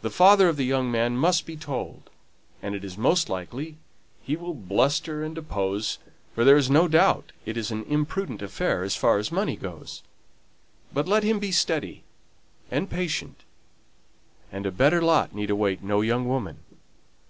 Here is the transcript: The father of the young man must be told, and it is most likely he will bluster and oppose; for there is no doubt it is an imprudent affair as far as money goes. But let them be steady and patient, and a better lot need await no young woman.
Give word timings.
The 0.00 0.08
father 0.08 0.48
of 0.48 0.56
the 0.56 0.64
young 0.64 0.90
man 0.90 1.18
must 1.18 1.44
be 1.44 1.54
told, 1.54 2.08
and 2.62 2.74
it 2.74 2.82
is 2.82 2.96
most 2.96 3.28
likely 3.28 3.76
he 4.22 4.34
will 4.34 4.54
bluster 4.54 5.22
and 5.22 5.36
oppose; 5.36 5.98
for 6.34 6.44
there 6.44 6.56
is 6.56 6.70
no 6.70 6.88
doubt 6.88 7.32
it 7.44 7.58
is 7.58 7.70
an 7.70 7.84
imprudent 7.84 8.40
affair 8.40 8.82
as 8.82 8.96
far 8.96 9.18
as 9.18 9.30
money 9.30 9.56
goes. 9.56 10.02
But 10.94 11.06
let 11.06 11.24
them 11.24 11.38
be 11.40 11.52
steady 11.52 12.04
and 12.70 12.88
patient, 12.88 13.42
and 14.50 14.64
a 14.64 14.70
better 14.72 15.02
lot 15.02 15.34
need 15.34 15.50
await 15.50 15.82
no 15.82 16.00
young 16.00 16.26
woman. 16.26 16.60